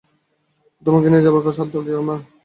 তোমাকে 0.85 1.07
নিয়ে 1.09 1.25
যাবার 1.25 1.55
সাধ্য 1.57 1.73
কী 1.85 1.91
আমার! 2.01 2.19